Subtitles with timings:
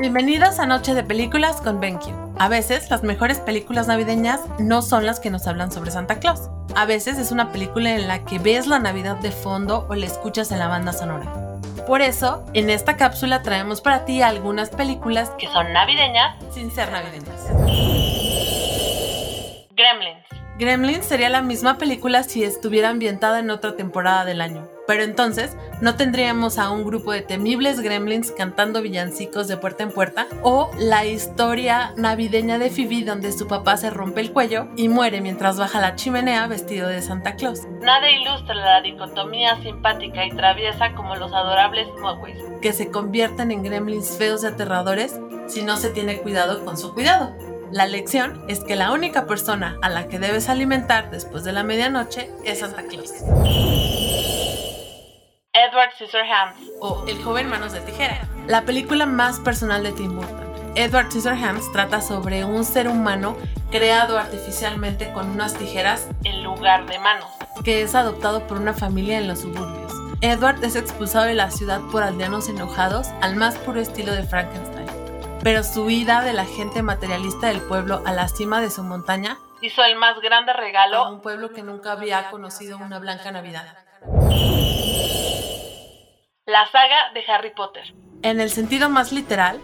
[0.00, 2.04] Bienvenidos a Noche de Películas con BenQ.
[2.38, 6.48] A veces las mejores películas navideñas no son las que nos hablan sobre Santa Claus.
[6.74, 10.06] A veces es una película en la que ves la Navidad de fondo o la
[10.06, 11.60] escuchas en la banda sonora.
[11.86, 16.90] Por eso, en esta cápsula traemos para ti algunas películas que son navideñas sin ser
[16.90, 17.44] navideñas.
[19.76, 20.24] Gremlins.
[20.58, 25.56] Gremlins sería la misma película si estuviera ambientada en otra temporada del año, pero entonces
[25.80, 30.68] no tendríamos a un grupo de temibles gremlins cantando villancicos de puerta en puerta o
[30.80, 35.58] la historia navideña de Phoebe donde su papá se rompe el cuello y muere mientras
[35.58, 37.68] baja la chimenea vestido de Santa Claus.
[37.82, 43.62] Nada ilustra la dicotomía simpática y traviesa como los adorables Mogwais, que se convierten en
[43.62, 47.32] gremlins feos y aterradores si no se tiene cuidado con su cuidado.
[47.70, 51.62] La lección es que la única persona a la que debes alimentar después de la
[51.62, 53.12] medianoche es Santa Claus.
[55.70, 60.72] Edward Scissorhands o El joven manos de tijera, la película más personal de Tim Burton.
[60.74, 63.36] Edward Scissorhands trata sobre un ser humano
[63.70, 67.28] creado artificialmente con unas tijeras en lugar de manos,
[67.64, 69.92] que es adoptado por una familia en los suburbios.
[70.22, 74.80] Edward es expulsado de la ciudad por aldeanos enojados al más puro estilo de Frankenstein
[75.42, 79.38] pero su ida de la gente materialista del pueblo a la cima de su montaña
[79.62, 83.64] hizo el más grande regalo a un pueblo que nunca había conocido una blanca Navidad.
[87.14, 87.94] De Harry Potter.
[88.22, 89.60] En el sentido más literal,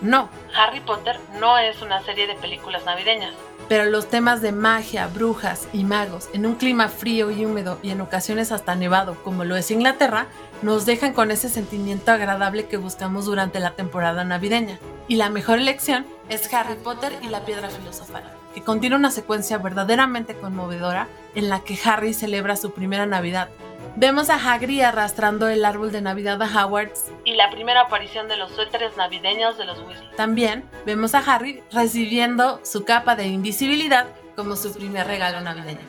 [0.00, 0.28] no.
[0.54, 3.32] Harry Potter no es una serie de películas navideñas.
[3.68, 7.90] Pero los temas de magia, brujas y magos en un clima frío y húmedo y
[7.90, 10.26] en ocasiones hasta nevado como lo es Inglaterra,
[10.60, 14.78] nos dejan con ese sentimiento agradable que buscamos durante la temporada navideña.
[15.08, 19.58] Y la mejor elección es Harry Potter y la Piedra Filosofal, que contiene una secuencia
[19.58, 23.48] verdaderamente conmovedora en la que Harry celebra su primera Navidad.
[23.96, 28.36] Vemos a Hagrid arrastrando el árbol de Navidad a Hogwarts y la primera aparición de
[28.36, 30.10] los suéteres navideños de los Weasley.
[30.16, 34.06] También vemos a Harry recibiendo su capa de invisibilidad
[34.36, 35.80] como su primer regalo navideño.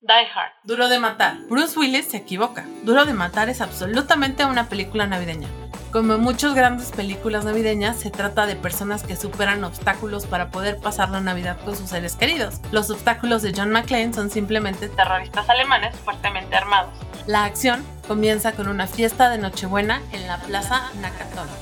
[0.00, 0.52] Die Hard.
[0.64, 1.36] Duro de matar.
[1.50, 2.64] Bruce Willis se equivoca.
[2.82, 5.48] Duro de matar es absolutamente una película navideña.
[5.92, 10.78] Como en muchas grandes películas navideñas, se trata de personas que superan obstáculos para poder
[10.78, 12.60] pasar la Navidad con sus seres queridos.
[12.72, 16.92] Los obstáculos de John McClane son simplemente terroristas alemanes fuertemente armados.
[17.26, 21.52] La acción comienza con una fiesta de Nochebuena en la Plaza Nakatomi.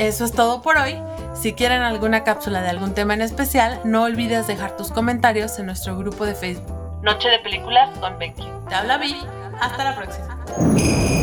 [0.00, 0.96] Eso es todo por hoy.
[1.34, 5.66] Si quieren alguna cápsula de algún tema en especial, no olvides dejar tus comentarios en
[5.66, 7.02] nuestro grupo de Facebook.
[7.02, 8.48] Noche de Películas con Becky.
[8.68, 9.16] Te habla Vi.
[9.60, 11.21] Hasta la próxima.